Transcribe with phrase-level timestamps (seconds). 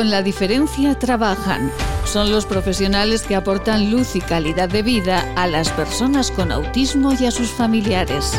[0.00, 1.70] con la diferencia trabajan.
[2.06, 7.12] Son los profesionales que aportan luz y calidad de vida a las personas con autismo
[7.12, 8.32] y a sus familiares.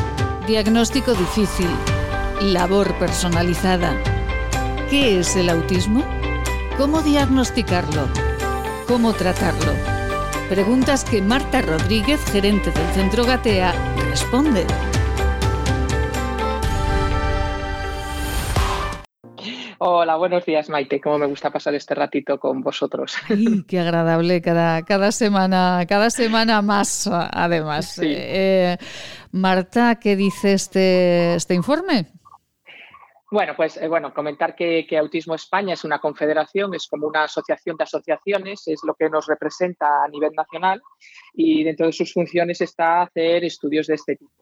[0.47, 1.70] Diagnóstico difícil.
[2.42, 3.96] Labor personalizada.
[4.89, 6.04] ¿Qué es el autismo?
[6.79, 8.07] ¿Cómo diagnosticarlo?
[8.88, 9.73] ¿Cómo tratarlo?
[10.50, 13.71] Preguntas que Marta Rodríguez, gerente del Centro Gatea,
[14.09, 14.66] responde.
[19.84, 21.02] Hola, buenos días Maite.
[21.02, 23.16] ¿Cómo me gusta pasar este ratito con vosotros?
[23.30, 28.00] Ay, qué agradable cada, cada semana, cada semana más, además.
[28.04, 28.78] Eh,
[29.32, 32.06] Marta, ¿qué dice este, este informe?
[33.31, 37.76] Bueno, pues eh, bueno, comentar que, Autismo España es una confederación, es como una asociación
[37.76, 40.80] de asociaciones, es lo que nos representa a nivel nacional
[41.34, 44.41] y dentro de sus funciones está hacer estudios de este tipo.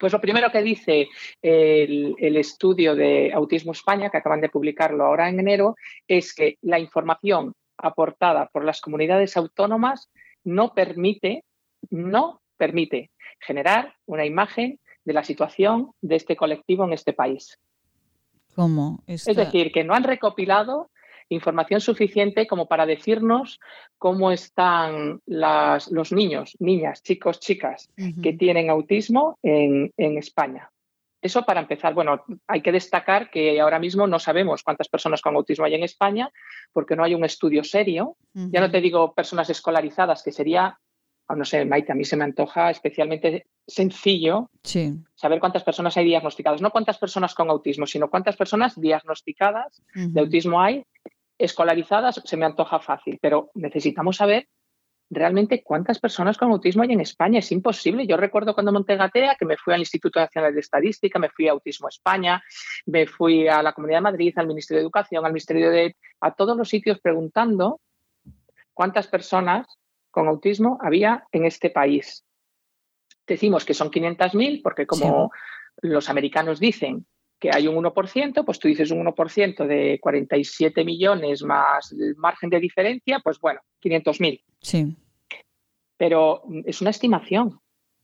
[0.00, 1.08] Pues lo primero que dice
[1.42, 5.76] el, estudio de Autismo España, que acaban de publicarlo ahora en enero,
[6.08, 10.10] es que la información aportada por las comunidades autónomas
[10.42, 11.44] no permite,
[11.90, 17.58] no permite generar una imagen de la situación de este colectivo en este país.
[18.54, 19.02] ¿Cómo?
[19.06, 20.90] Es decir, que no han recopilado
[21.30, 23.60] información suficiente como para decirnos
[23.98, 27.88] cómo están los niños, niñas, chicos, chicas
[28.22, 30.70] que tienen autismo en, España.
[31.22, 31.94] Eso para empezar.
[31.94, 35.84] Bueno, hay que destacar que ahora mismo no sabemos cuántas personas con autismo hay en
[35.84, 36.30] España
[36.72, 38.16] porque no hay un estudio serio.
[38.34, 40.78] Ya no te digo personas escolarizadas, que sería,
[41.28, 44.50] ah, no sé, Maite, a mí se me antoja especialmente sencillo
[45.14, 46.62] saber cuántas personas hay diagnosticadas.
[46.62, 50.84] No cuántas personas con autismo, sino cuántas personas diagnosticadas de autismo hay
[51.40, 54.48] escolarizadas se me antoja fácil, pero necesitamos saber
[55.10, 57.40] realmente cuántas personas con autismo hay en España.
[57.40, 58.06] Es imposible.
[58.06, 61.48] Yo recuerdo cuando monté Gatea que me fui al Instituto Nacional de Estadística, me fui
[61.48, 62.42] a Autismo España,
[62.86, 65.96] me fui a la Comunidad de Madrid, al Ministerio de Educación, al Ministerio de...
[66.20, 67.80] a todos los sitios preguntando
[68.72, 69.66] cuántas personas
[70.10, 72.24] con autismo había en este país.
[73.26, 75.32] Decimos que son 500.000 porque como
[75.82, 77.06] los americanos dicen
[77.40, 82.50] que hay un 1%, pues tú dices un 1% de 47 millones más el margen
[82.50, 84.42] de diferencia, pues bueno, 500.000.
[84.60, 84.96] Sí.
[85.96, 87.58] Pero es una estimación.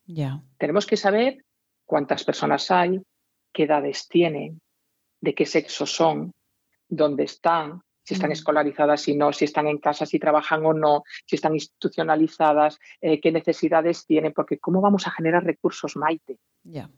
[0.07, 0.43] Ya.
[0.57, 1.45] Tenemos que saber
[1.85, 2.99] cuántas personas hay,
[3.53, 4.61] qué edades tienen,
[5.21, 6.33] de qué sexo son,
[6.89, 8.33] dónde están, si están mm.
[8.33, 13.21] escolarizadas, si no, si están en casa, si trabajan o no, si están institucionalizadas, eh,
[13.21, 16.39] qué necesidades tienen, porque ¿cómo vamos a generar recursos, Maite?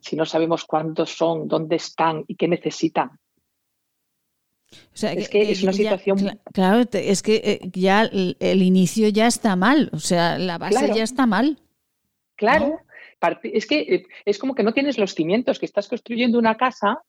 [0.01, 3.19] Si no sabemos cuántos son, dónde están y qué necesitan.
[4.93, 6.41] es que, es una situación.
[6.53, 11.05] claro, es que eh, ya el, inicio ya está mal, o sea, la base ya
[11.05, 11.59] está mal.
[12.37, 12.81] Claro,
[13.43, 17.03] es que eh, es como que no tienes los cimientos, que estás construyendo una casa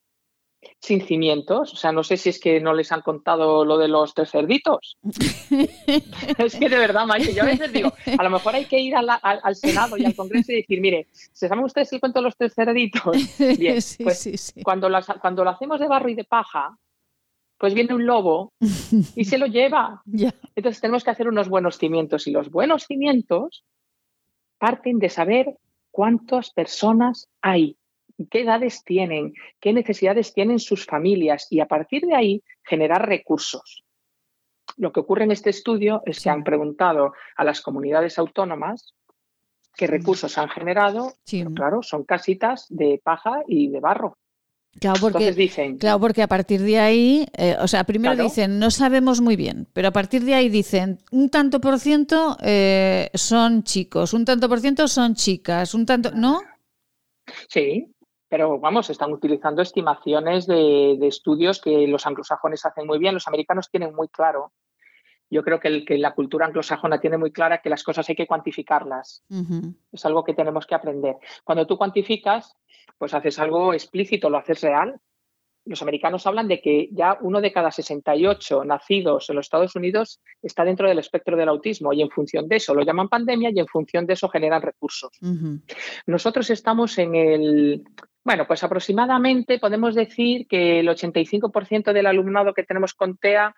[0.79, 1.73] sin cimientos.
[1.73, 4.31] O sea, no sé si es que no les han contado lo de los tres
[4.31, 4.97] cerditos.
[6.37, 8.95] es que de verdad, María, yo a veces digo, a lo mejor hay que ir
[8.95, 12.37] al, Senado y al Congreso y decir, mire, ¿se saben ustedes el cuento de los
[12.37, 13.17] tres cerditos?
[13.57, 14.89] Bien, pues Cuando,
[15.21, 16.77] cuando lo hacemos de barro y de paja,
[17.59, 18.53] pues viene un lobo
[19.15, 20.01] y se lo lleva.
[20.55, 23.65] Entonces tenemos que hacer unos buenos cimientos y los buenos cimientos
[24.57, 25.57] parten de saber
[25.91, 27.77] cuántas personas hay
[28.27, 33.83] qué edades tienen, qué necesidades tienen sus familias y a partir de ahí generar recursos.
[34.77, 38.93] Lo que ocurre en este estudio es que han preguntado a las comunidades autónomas
[39.75, 41.13] qué recursos han generado.
[41.55, 44.17] claro, son casitas de paja y de barro.
[44.79, 48.69] Claro, porque, dicen, claro, porque a partir de ahí, eh, o sea, primero dicen, no
[48.69, 53.63] sabemos muy bien, pero a partir de ahí dicen, un tanto por ciento eh, son
[53.63, 56.41] chicos, un tanto por ciento son chicas, un tanto, ¿no?
[57.47, 57.87] Sí,
[58.29, 63.69] pero vamos, están utilizando estimaciones de, estudios que los anglosajones hacen muy bien, los americanos
[63.69, 64.53] tienen muy claro.
[65.31, 69.23] Yo creo que, la cultura anglosajona tiene muy clara que las cosas hay que cuantificarlas.
[69.91, 71.17] Es algo que tenemos que aprender.
[71.43, 72.55] Cuando tú cuantificas,
[72.97, 74.99] pues haces algo explícito, lo haces real.
[75.65, 80.19] Los americanos hablan de que ya uno de cada 68 nacidos en los Estados Unidos
[80.41, 83.59] está dentro del espectro del autismo y en función de eso lo llaman pandemia y
[83.59, 85.11] en función de eso generan recursos.
[86.07, 87.83] Nosotros estamos en el
[88.23, 93.55] bueno, pues aproximadamente podemos decir que el 85% del alumnado que tenemos con TEA,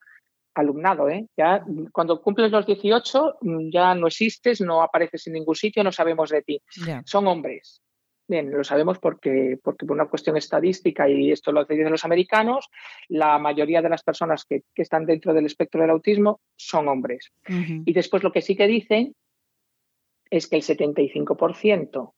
[0.53, 1.27] alumnado, ¿eh?
[1.37, 3.39] ya cuando cumples los 18
[3.71, 6.61] ya no existes, no apareces en ningún sitio, no sabemos de ti.
[7.05, 7.81] Son hombres.
[8.27, 12.69] Bien, lo sabemos porque, porque por una cuestión estadística, y esto lo dicen los americanos,
[13.09, 17.31] la mayoría de las personas que, están dentro del espectro del autismo son hombres.
[17.47, 19.15] Y después lo que sí que dicen
[20.29, 22.13] es que el 75%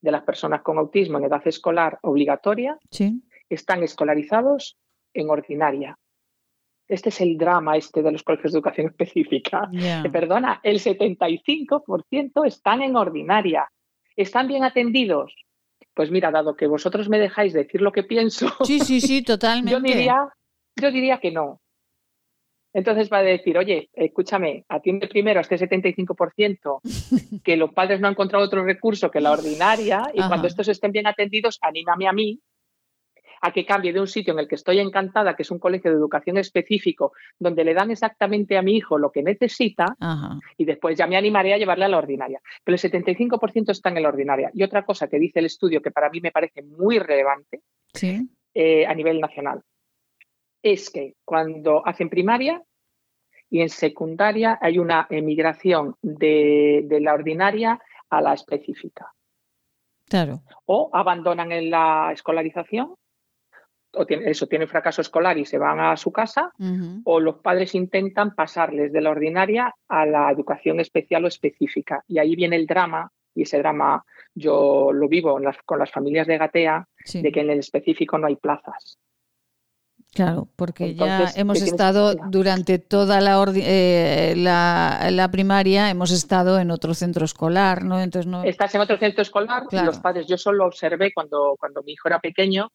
[0.00, 2.78] de las personas con autismo en edad escolar obligatoria
[3.48, 4.76] están escolarizados
[5.14, 5.96] en ordinaria.
[6.88, 9.68] este es el drama este de los colegios de educación específica.
[10.12, 13.68] perdona, el 75% están en ordinaria.
[14.16, 15.34] ¿Están bien atendidos?
[15.94, 19.72] Pues mira, dado que vosotros me dejáis decir lo que pienso, sí, sí, sí, totalmente.
[19.72, 20.28] yo diría,
[20.76, 21.60] yo diría que no.
[22.72, 26.80] Entonces va a decir, oye, escúchame, atiende primero a este 75%
[27.44, 30.92] que los padres no han encontrado otro recurso que la ordinaria y cuando estos estén
[30.92, 32.40] bien atendidos, anímame a mí
[33.42, 35.90] a que cambie de un sitio en el que estoy encantada, que es un colegio
[35.90, 39.96] de educación específico, donde le dan exactamente a mi hijo lo que necesita,
[40.56, 42.40] y después ya me animaré a llevarle a la ordinaria.
[42.62, 44.50] Pero el 75% está en la ordinaria.
[44.52, 47.62] Y otra cosa que dice el estudio, que para mí me parece muy relevante
[48.52, 49.62] eh, a nivel nacional,
[50.62, 52.62] es que cuando hacen primaria
[53.48, 59.12] y en secundaria hay una emigración de, de la ordinaria a la específica.
[60.08, 60.42] Claro.
[60.66, 62.94] O abandonan en la escolarización
[63.92, 66.52] o tiene, eso, tienen fracaso escolar y se van a su casa,
[67.04, 72.04] o los padres intentan pasarles de la ordinaria a la educación especial o específica.
[72.06, 74.04] Y ahí viene el drama, y ese drama
[74.34, 78.36] yo lo vivo con las familias de Gatea, de que en el específico no hay
[78.36, 78.98] plazas.
[80.12, 86.72] Claro, porque ya hemos estado durante toda la, eh, la, la, primaria, hemos estado en
[86.72, 88.00] otro centro escolar, ¿no?
[88.00, 88.42] Entonces no...
[88.42, 92.18] Estás en otro centro escolar, los padres, yo solo observé cuando, cuando mi hijo era
[92.18, 92.72] pequeño,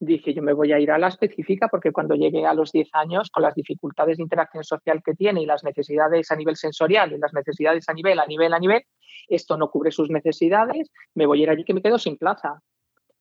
[0.00, 2.88] dije yo me voy a ir a la específica porque cuando llegue a los 10
[2.92, 7.12] años, con las dificultades de interacción social que tiene y las necesidades a nivel sensorial
[7.12, 8.82] y las necesidades a nivel, a nivel, a nivel,
[9.28, 12.62] esto no cubre sus necesidades, me voy a ir allí que me quedo sin plaza.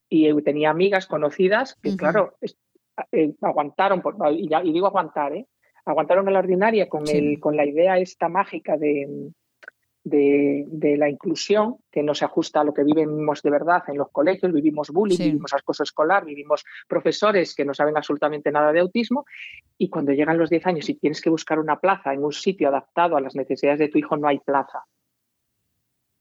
[0.09, 2.37] Y tenía amigas conocidas que, claro,
[3.11, 4.01] eh, aguantaron,
[4.31, 5.47] y, digo aguantar, ¿eh?
[5.85, 9.31] aguantaron en la ordinaria con, el, con la idea esta mágica de,
[10.09, 14.09] de, la inclusión, que no se ajusta a lo que vivimos de verdad en los
[14.11, 19.25] colegios, vivimos bullying, vivimos acoso escolar, vivimos profesores que no saben absolutamente nada de autismo,
[19.77, 22.69] y cuando llegan los 10 años y tienes que buscar una plaza en un sitio
[22.69, 24.83] adaptado a las necesidades de tu hijo, no hay plaza.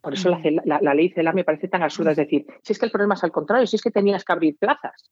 [0.00, 0.96] Por eso la, mm.
[0.96, 3.32] ley CELAR me parece tan absurda, es decir, si es que el problema es al
[3.32, 5.11] contrario, si es que tenías que abrir plazas.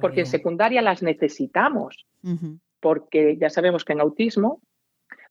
[0.00, 2.06] Porque en secundaria las necesitamos,
[2.80, 4.60] porque ya sabemos que en autismo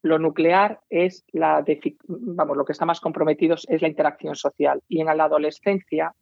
[0.01, 1.63] lo nuclear es la,
[2.07, 4.81] vamos, lo que está más comprometido es la interacción social.
[4.87, 6.13] Y en la adolescencia,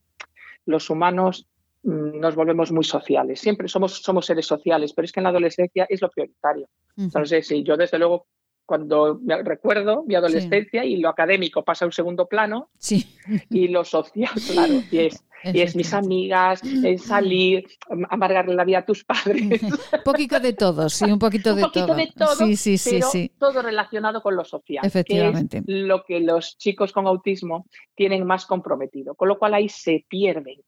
[0.65, 1.47] los humanos
[1.83, 3.39] mm, nos volvemos muy sociales.
[3.39, 6.67] Siempre somos, somos seres sociales, pero es que en la adolescencia es lo prioritario.
[6.97, 8.25] Entonces, sí, yo desde luego
[8.65, 13.07] cuando me recuerdo mi adolescencia y lo académico pasa a un segundo plano sí.
[13.49, 17.67] y lo social, claro, y es y es mis amigas, es salir,
[18.09, 19.61] amargarle la vida a tus padres.
[19.61, 21.95] un poquito de todo, sí, un poquito, de, todo.
[21.95, 22.35] de todo.
[22.35, 23.31] Sí, sí, sí, sí.
[23.37, 24.85] Todo relacionado con lo social.
[24.85, 25.63] Efectivamente.
[25.63, 29.15] Que es lo que los chicos con autismo tienen más comprometido.
[29.15, 30.61] Con lo cual ahí se pierden,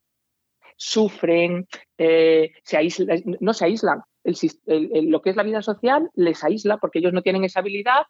[0.77, 1.67] sufren,
[1.97, 2.77] eh, se
[3.39, 4.01] no se aíslan.
[4.23, 8.03] lo que es la vida social les aísla porque ellos no tienen esa habilidad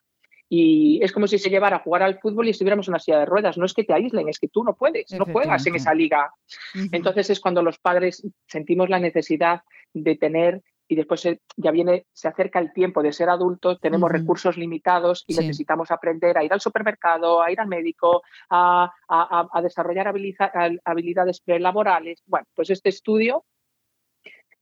[0.50, 3.19] y es como si se llevara a jugar al fútbol y estuviéramos en una silla
[3.19, 3.57] de ruedas.
[3.57, 6.34] No es que te aíslen, es que tú no puedes, no juegas en esa liga.
[6.92, 9.62] Entonces es cuando los padres sentimos la necesidad
[9.94, 11.24] de tener y después
[11.56, 16.36] ya viene, se acerca el tiempo de ser adultos, tenemos recursos limitados y necesitamos aprender
[16.36, 20.07] a ir al supermercado, a ir al médico, a, a desarrollar
[20.84, 22.24] habilidades prelaborales.
[22.25, 23.46] Bueno, pues este estudio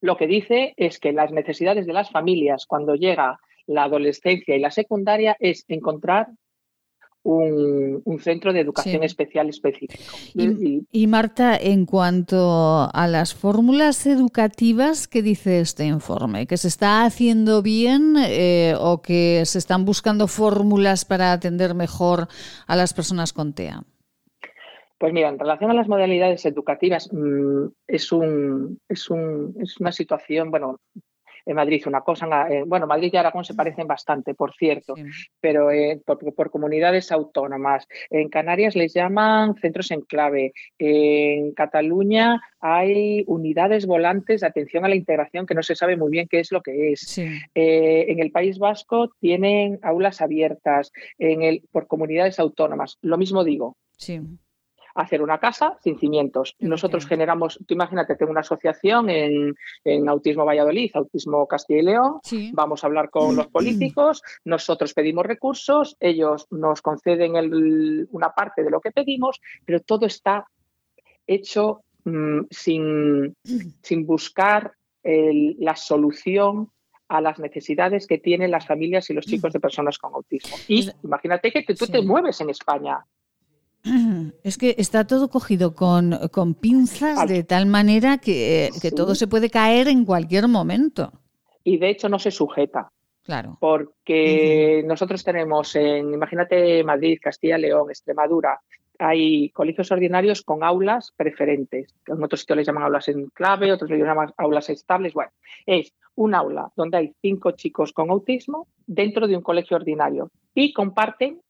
[0.01, 4.59] lo que dice es que las necesidades de las familias cuando llega la adolescencia y
[4.59, 6.27] la secundaria es encontrar
[7.27, 10.03] un, centro de educación especial específico.
[10.33, 16.47] Y, Marta, en cuanto a las fórmulas educativas, ¿qué dice este informe?
[16.47, 22.27] ¿Que se está haciendo bien eh, o que se están buscando fórmulas para atender mejor
[22.65, 23.83] a las personas con TEA?
[24.97, 29.91] Pues mira, en relación a las modalidades educativas, mm, es, un, es, un, es una
[29.91, 30.79] situación, bueno,
[31.48, 32.27] en Madrid una cosa,
[32.66, 34.96] bueno, Madrid y Aragón se parecen bastante, por cierto,
[35.39, 37.88] pero eh, por, comunidades autónomas.
[38.10, 40.54] En Canarias les llaman centros en clave.
[40.77, 46.12] En Cataluña hay unidades volantes de atención a la integración que no se sabe muy
[46.12, 47.18] bien qué es lo que es.
[47.18, 52.98] Eh, en el País Vasco tienen aulas abiertas en el, por comunidades autónomas.
[53.01, 53.77] Lo mismo digo.
[53.98, 54.20] Sí
[54.98, 56.56] hacer una casa sin cimientos.
[56.60, 59.56] Nosotros generamos, tú imagínate, tengo una asociación en,
[60.08, 62.20] Autismo Valladolid, Autismo Castilla y León,
[62.54, 68.72] vamos a hablar con los políticos, nosotros pedimos recursos, ellos nos conceden una parte de
[68.72, 70.46] lo que pedimos, pero todo está
[71.27, 73.36] hecho mm, sin,
[73.82, 74.74] sin, buscar
[75.04, 76.70] la solución
[77.08, 80.58] a las necesidades que tienen las familias y los chicos de personas con autismo.
[80.68, 83.06] Y imagínate que tú te mueves en España
[84.44, 86.20] es que está todo cogido con,
[86.60, 91.12] pinzas de tal manera que, todo se puede caer en cualquier momento.
[91.63, 92.91] y de hecho no se sujeta.
[93.24, 93.58] Claro.
[93.60, 98.62] Porque nosotros tenemos en, imagínate, Madrid, Castilla, León, Extremadura,
[99.00, 101.94] hay colegios ordinarios con aulas preferentes.
[102.08, 105.13] En otros sitios les llaman aulas en clave, otros les llaman aulas estables.
[105.13, 105.32] Bueno,
[105.65, 110.74] es un aula donde hay cinco chicos con autismo dentro de un colegio ordinario y
[110.74, 111.41] comparten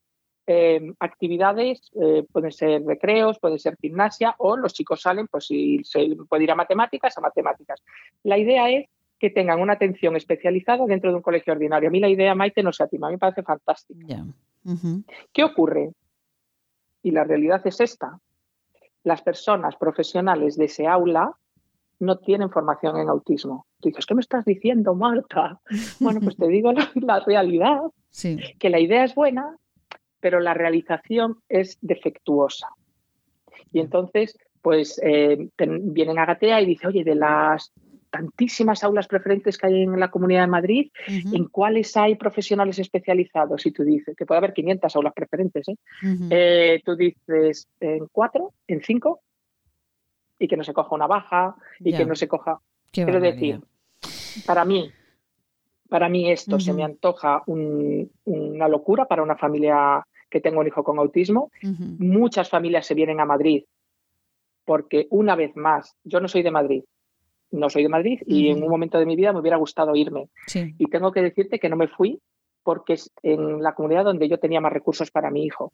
[0.48, 5.84] eh, actividades, eh, pueden ser recreos, puede ser gimnasia o los chicos salen, pues si
[5.84, 7.84] se puede ir a matemáticas, a matemáticas.
[8.24, 8.88] La idea es
[9.20, 11.90] que tengan una atención especializada dentro de un colegio ordinario.
[11.90, 14.26] A mí la idea, Maite, no se a mí me parece fantástica.
[15.34, 15.92] ¿Qué ocurre?
[17.04, 18.20] Y la realidad es esta.
[19.04, 21.36] Las personas profesionales de ese aula
[22.00, 23.66] no tienen formación en autismo.
[23.82, 25.60] Tú dices, ¿qué me estás diciendo, Marta?
[26.00, 27.82] Bueno, pues te digo la, realidad,
[28.60, 29.58] que la idea es buena,
[30.20, 32.68] pero la realización es defectuosa.
[33.72, 37.72] Y entonces, pues eh, vienen a Gatea y dice, oye, de las
[38.10, 43.66] tantísimas aulas preferentes que hay en la Comunidad de Madrid, ¿en cuáles hay profesionales especializados?
[43.66, 45.76] Y tú dices, que puede haber 500 aulas preferentes, ¿eh?
[46.30, 48.54] Eh, tú dices, ¿en cuatro?
[48.68, 49.22] ¿En cinco?
[50.40, 52.60] Y que no se coja una baja y que no se coja...
[52.92, 53.60] Quiero decir,
[54.46, 54.90] para mí,
[55.90, 60.84] para mí esto se me antoja una locura para una familia que tenga un hijo
[60.84, 61.52] con autismo.
[62.00, 63.64] Muchas familias se vienen a Madrid
[64.66, 66.84] porque una vez más, yo no soy de Madrid,
[67.52, 70.30] no soy de Madrid y en un momento de mi vida me hubiera gustado irme.
[70.54, 72.20] Y tengo que decirte que no me fui
[72.64, 75.72] porque es en la comunidad donde yo tenía más recursos para mi hijo.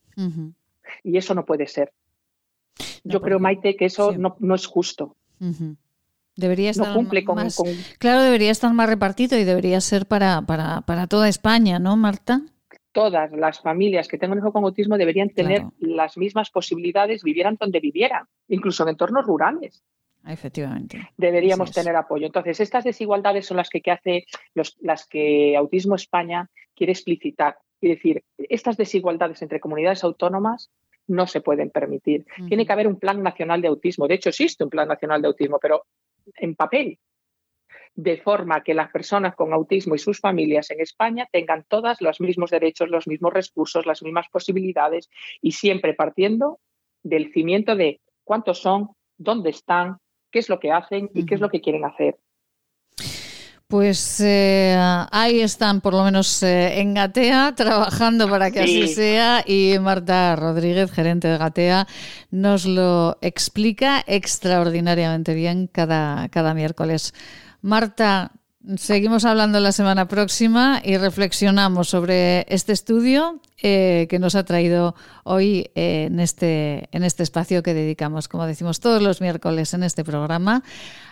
[1.03, 1.91] Y eso no puede ser.
[3.03, 5.15] yo creo, Maite, que eso no, no, es justo.
[6.35, 6.95] Debería estar
[7.35, 7.61] más,
[7.99, 12.41] Claro, debería estar más repartido y debería ser para, para, para, toda España, ¿no, Marta?
[12.91, 17.79] Todas las familias que tengan hijo con autismo deberían tener las mismas posibilidades, vivieran donde
[17.79, 19.83] vivieran, incluso en entornos rurales.
[20.25, 21.09] Efectivamente.
[21.17, 22.25] Deberíamos tener apoyo.
[22.25, 27.57] Entonces, estas desigualdades son las que, hace las que Autismo España quiere explicitar.
[27.81, 30.71] Y decir, estas desigualdades entre comunidades autónomas
[31.07, 32.25] no se pueden permitir.
[32.47, 34.07] Tiene que haber un plan nacional de autismo.
[34.07, 35.83] De hecho, existe un plan nacional de autismo, pero
[36.35, 36.99] en papel.
[37.95, 42.19] De forma que las personas con autismo y sus familias en España tengan todos los
[42.19, 45.09] mismos derechos, los mismos recursos, las mismas posibilidades
[45.41, 46.59] y siempre partiendo
[47.03, 49.97] del cimiento de cuántos son, dónde están,
[50.31, 52.17] qué es lo que hacen y qué es lo que quieren hacer.
[53.73, 54.77] Pues eh,
[55.11, 59.43] ahí están, por lo menos eh, en Gatea, trabajando para que así sea.
[59.47, 61.87] Y Marta Rodríguez, gerente de Gatea,
[62.29, 67.15] nos lo explica extraordinariamente bien cada, cada miércoles.
[67.63, 68.33] Marta,
[68.77, 74.95] Seguimos hablando la semana próxima y reflexionamos sobre este estudio eh, que nos ha traído
[75.25, 80.05] hoy en, este, en este espacio que dedicamos, como decimos todos los miércoles en este
[80.05, 80.63] programa,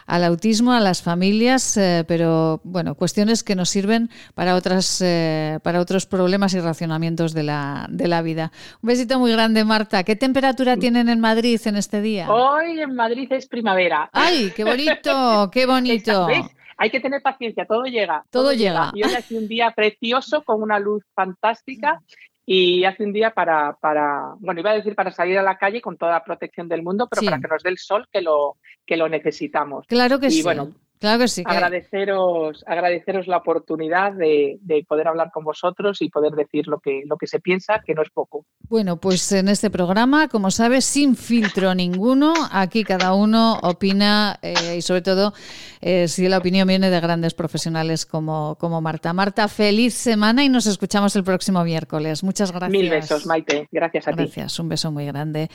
[0.06, 5.60] al autismo, a las familias, eh, pero bueno, cuestiones que nos sirven para, otras, eh,
[5.62, 8.54] para otros problemas y racionamientos de la, de la vida.
[8.82, 10.06] Un besito muy grande, Marta.
[10.06, 12.32] ¿Qué temperatura tienen en Madrid en este día?
[12.32, 14.10] Hoy en Madrid es primavera.
[14.14, 15.50] ¡Ay, qué bonito!
[15.52, 16.28] ¡Qué bonito!
[16.82, 18.26] hay que tener paciencia, todo llega.
[18.32, 18.90] Todo, llega.
[18.96, 22.02] Y hoy hace un día precioso con una luz fantástica
[22.44, 25.80] y hace un día para, para, bueno, iba a decir para salir a la calle
[25.80, 28.58] con toda la protección del mundo, pero para que nos dé el sol que lo,
[28.84, 29.86] que lo necesitamos.
[29.86, 30.42] Claro que y, sí.
[30.42, 31.42] Bueno, Claro que sí.
[31.48, 37.18] Agradeceros, agradeceros la oportunidad de, poder hablar con vosotros y poder decir lo que, lo
[37.18, 38.46] que se piensa, que no es poco.
[38.70, 44.76] Bueno, pues en este programa, como sabes, sin filtro ninguno, aquí cada uno opina eh,
[44.78, 45.34] y sobre todo
[45.82, 49.12] eh, si la opinión viene de grandes profesionales como, como Marta.
[49.12, 52.24] Marta, feliz semana y nos escuchamos el próximo miércoles.
[52.24, 52.72] Muchas gracias.
[52.72, 53.68] Mil besos, Maite.
[53.72, 54.18] Gracias a ti.
[54.18, 55.50] Gracias, un beso muy grande.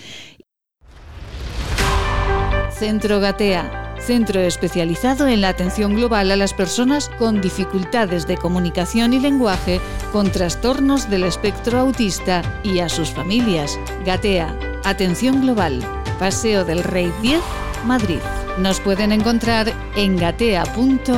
[2.73, 9.13] Centro Gatea centro especializado en la atención global a las personas con dificultades de comunicación
[9.13, 9.81] y lenguaje,
[10.13, 13.79] con trastornos del espectro autista y a sus familias.
[14.05, 15.81] Gatea, Atención Global,
[16.19, 17.41] Paseo del Rey 10,
[17.85, 18.21] Madrid.
[18.59, 21.17] Nos pueden encontrar en gatea.org.